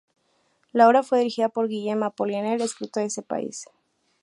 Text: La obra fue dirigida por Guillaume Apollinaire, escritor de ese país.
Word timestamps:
La 0.71 0.87
obra 0.87 1.03
fue 1.03 1.19
dirigida 1.19 1.49
por 1.49 1.67
Guillaume 1.67 2.07
Apollinaire, 2.07 2.63
escritor 2.63 3.03
de 3.03 3.07
ese 3.09 3.21
país. 3.21 3.65